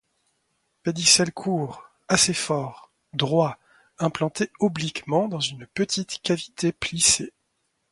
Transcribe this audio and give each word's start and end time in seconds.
Pédicelle 0.81 1.31
court, 1.31 1.83
assez 2.07 2.33
fort, 2.33 2.91
droit, 3.13 3.59
implanté 3.99 4.49
obliquement 4.59 5.27
dans 5.27 5.39
une 5.39 5.67
petite 5.67 6.19
cavité 6.23 6.71
plissée. 6.71 7.31